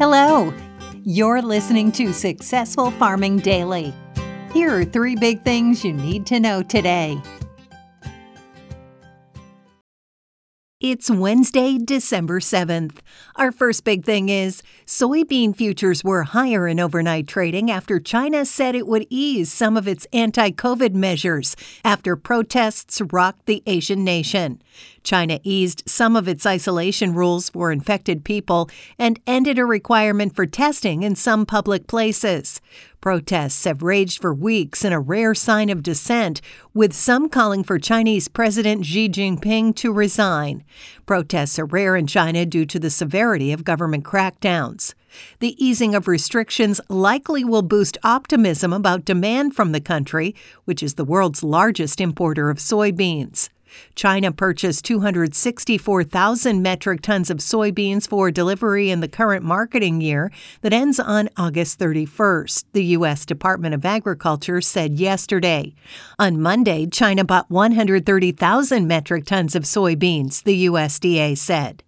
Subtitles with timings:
[0.00, 0.50] Hello.
[1.04, 3.92] You're listening to Successful Farming Daily.
[4.50, 7.20] Here are three big things you need to know today.
[10.80, 13.00] It's Wednesday, December 7th.
[13.36, 18.74] Our first big thing is soybean futures were higher in overnight trading after China said
[18.74, 21.54] it would ease some of its anti COVID measures
[21.84, 24.62] after protests rocked the Asian nation.
[25.02, 28.68] China eased some of its isolation rules for infected people
[28.98, 32.60] and ended a requirement for testing in some public places.
[33.00, 36.42] Protests have raged for weeks in a rare sign of dissent,
[36.74, 40.64] with some calling for Chinese President Xi Jinping to resign.
[41.06, 44.94] Protests are rare in China due to the severity of government crackdowns.
[45.40, 50.34] The easing of restrictions likely will boost optimism about demand from the country,
[50.66, 53.48] which is the world's largest importer of soybeans.
[53.94, 60.30] China purchased 264,000 metric tons of soybeans for delivery in the current marketing year
[60.62, 63.24] that ends on August 31st, the U.S.
[63.24, 65.74] Department of Agriculture said yesterday.
[66.18, 71.82] On Monday, China bought 130,000 metric tons of soybeans, the USDA said.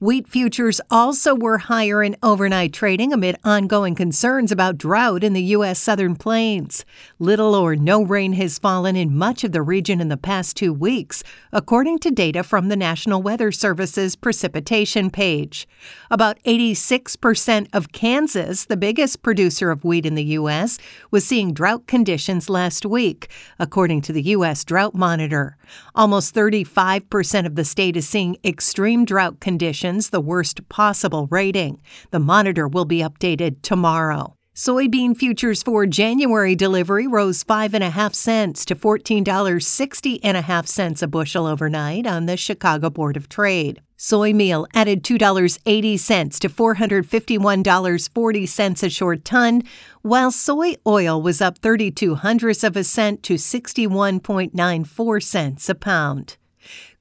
[0.00, 5.42] Wheat futures also were higher in overnight trading amid ongoing concerns about drought in the
[5.42, 5.80] U.S.
[5.80, 6.84] southern plains.
[7.18, 10.72] Little or no rain has fallen in much of the region in the past two
[10.72, 15.66] weeks, according to data from the National Weather Service's precipitation page.
[16.12, 20.78] About 86% of Kansas, the biggest producer of wheat in the U.S.,
[21.10, 24.62] was seeing drought conditions last week, according to the U.S.
[24.62, 25.56] Drought Monitor.
[25.96, 31.80] Almost 35% of the state is seeing extreme drought conditions the worst possible rating.
[32.10, 34.34] The monitor will be updated tomorrow.
[34.54, 42.36] Soybean futures for January delivery rose 5.5 cents to $14.60 a bushel overnight on the
[42.36, 43.80] Chicago Board of Trade.
[43.96, 49.62] Soy meal added $2.80 to $451.40 a short ton,
[50.02, 56.36] while soy oil was up 32 hundredths of a cent to 61.94 cents a pound.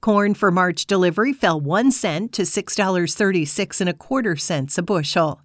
[0.01, 5.41] Corn for March delivery fell 1 cent to $6.36 and a quarter cents a bushel.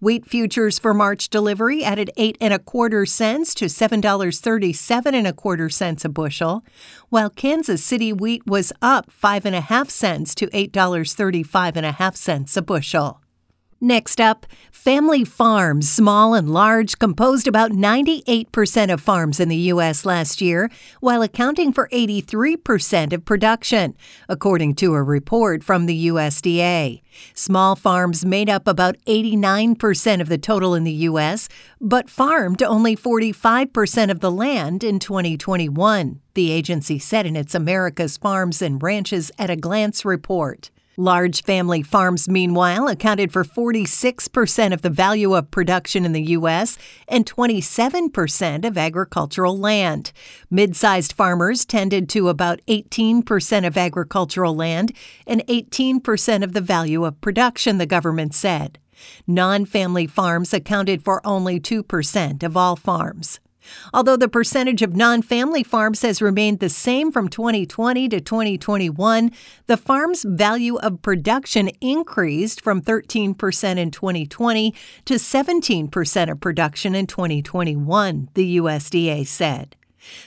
[0.00, 5.32] Wheat futures for March delivery added eight and a quarter cents to $7.37 and a
[5.32, 6.64] quarter cents a bushel,
[7.08, 11.92] while Kansas City wheat was up five and a half cents to $8.35 and a
[11.92, 13.20] half cents a bushel.
[13.86, 20.04] Next up, family farms, small and large, composed about 98% of farms in the U.S.
[20.04, 23.94] last year, while accounting for 83% of production,
[24.28, 27.00] according to a report from the USDA.
[27.32, 31.48] Small farms made up about 89% of the total in the U.S.,
[31.80, 38.16] but farmed only 45% of the land in 2021, the agency said in its America's
[38.16, 40.72] Farms and Ranches at a Glance report.
[40.98, 46.78] Large family farms, meanwhile, accounted for 46% of the value of production in the U.S.
[47.06, 50.12] and 27% of agricultural land.
[50.50, 54.92] Mid sized farmers tended to about 18% of agricultural land
[55.26, 58.78] and 18% of the value of production, the government said.
[59.26, 63.38] Non family farms accounted for only 2% of all farms.
[63.92, 69.30] Although the percentage of non family farms has remained the same from 2020 to 2021,
[69.66, 74.74] the farm's value of production increased from 13% in 2020
[75.04, 79.76] to 17% of production in 2021, the USDA said.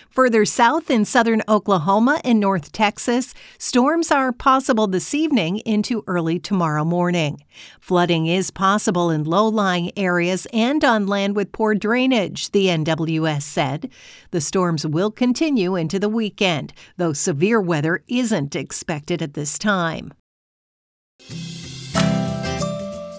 [0.09, 6.39] Further south in southern Oklahoma and North Texas, storms are possible this evening into early
[6.39, 7.43] tomorrow morning.
[7.79, 13.41] Flooding is possible in low lying areas and on land with poor drainage, the NWS
[13.41, 13.91] said.
[14.31, 20.13] The storms will continue into the weekend, though severe weather isn't expected at this time.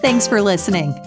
[0.01, 1.06] Thanks for listening.